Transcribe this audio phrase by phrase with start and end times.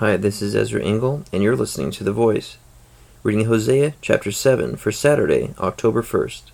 [0.00, 2.56] Hi, this is Ezra Engel, and you're listening to The Voice,
[3.22, 6.44] reading Hosea chapter 7 for Saturday, October 1st.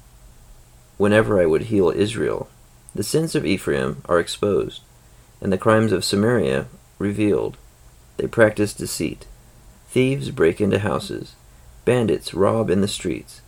[0.97, 2.49] Whenever I would heal Israel,
[2.93, 4.83] the sins of Ephraim are exposed,
[5.41, 6.67] and the crimes of Samaria
[6.99, 7.57] revealed.
[8.17, 9.27] They practice deceit.
[9.91, 11.37] Thieves break into houses,
[11.85, 13.43] bandits rob in the streets,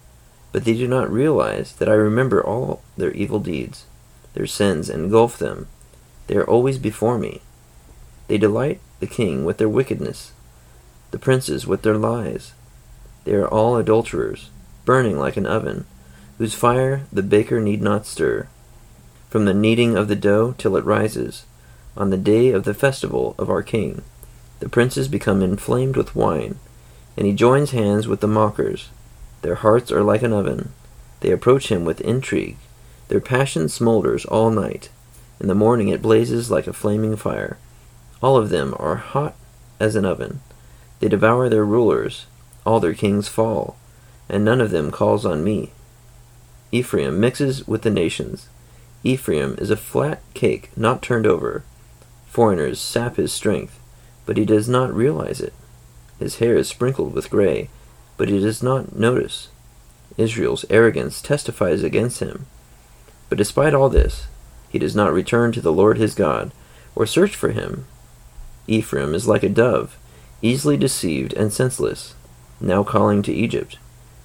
[0.53, 3.85] but they do not realize that I remember all their evil deeds.
[4.35, 5.67] Their sins engulf them.
[6.29, 7.43] They are always before me.
[8.29, 10.33] They delight the king with their wickedness,
[11.11, 12.53] the princes with their lies.
[13.25, 14.51] They are all adulterers,
[14.85, 15.87] burning like an oven,
[16.39, 18.49] whose fire the baker need not stir.
[19.29, 21.45] From the kneading of the dough till it rises,
[21.97, 24.03] on the day of the festival of our king,
[24.61, 26.57] the princes become inflamed with wine,
[27.17, 28.89] and he joins hands with the mockers.
[29.43, 30.73] Their hearts are like an oven.
[31.21, 32.57] They approach him with intrigue.
[33.09, 34.91] Their passion smolders all night.
[35.41, 37.59] In the morning it blazes like a flaming fire.
[38.23, 39.35] All of them are hot
[39.79, 40.41] as an oven.
[41.01, 42.27] They devour their rulers.
[42.67, 43.77] All their kings fall,
[44.29, 45.73] and none of them calls on me.
[46.71, 48.49] Ephraim mixes with the nations.
[49.05, 51.63] Ephraim is a flat cake not turned over.
[52.27, 53.79] Foreigners sap his strength,
[54.27, 55.55] but he does not realize it.
[56.19, 57.71] His hair is sprinkled with gray,
[58.17, 59.49] but he does not notice.
[60.19, 62.47] Israel's arrogance testifies against him.
[63.29, 64.27] But despite all this,
[64.69, 66.51] he does not return to the Lord his God,
[66.95, 67.87] or search for him.
[68.69, 69.97] Ephraim is like a dove,
[70.43, 72.15] easily deceived and senseless,
[72.61, 73.79] now calling to Egypt,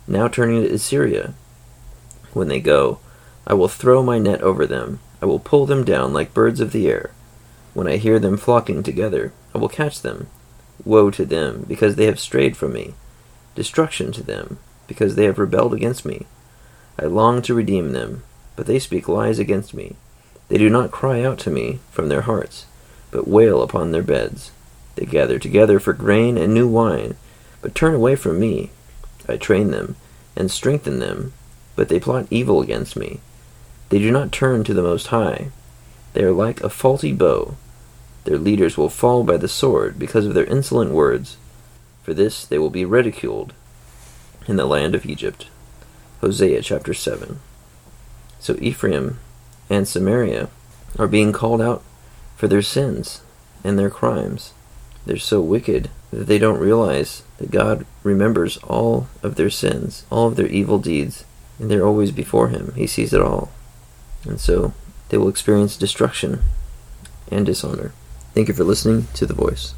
[0.06, 1.34] now turning to Assyria.
[2.34, 3.00] When they go,
[3.48, 6.74] I will throw my net over them, I will pull them down like birds of
[6.74, 7.12] the air.
[7.74, 10.28] When I hear them flocking together, I will catch them.
[10.84, 12.94] Woe to them, because they have strayed from me.
[13.56, 16.26] Destruction to them, because they have rebelled against me.
[17.00, 18.24] I long to redeem them,
[18.58, 19.96] but they speak lies against me.
[20.50, 22.66] They do not cry out to me from their hearts
[23.14, 24.52] but wail upon their beds.
[24.96, 27.16] They gather together for grain and new wine,
[27.62, 28.72] but turn away from me.
[29.30, 29.96] I train them
[30.36, 31.32] and strengthen them,
[31.76, 33.20] but they plot evil against me.
[33.90, 35.50] They do not turn to the Most High.
[36.14, 37.56] They are like a faulty bow.
[38.24, 41.38] Their leaders will fall by the sword because of their insolent words.
[42.02, 43.54] For this they will be ridiculed
[44.48, 45.48] in the land of Egypt.
[46.22, 47.40] Hosea chapter 7.
[48.40, 49.20] So Ephraim
[49.70, 50.50] and Samaria
[50.98, 51.84] are being called out
[52.44, 53.22] for their sins
[53.64, 54.52] and their crimes.
[55.06, 60.28] They're so wicked that they don't realize that God remembers all of their sins, all
[60.28, 61.24] of their evil deeds,
[61.58, 62.74] and they're always before Him.
[62.76, 63.50] He sees it all.
[64.26, 64.74] And so
[65.08, 66.44] they will experience destruction
[67.32, 67.94] and dishonor.
[68.34, 69.74] Thank you for listening to The Voice.